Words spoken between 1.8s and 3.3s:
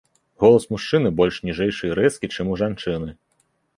і рэзкі, чым у жанчыны.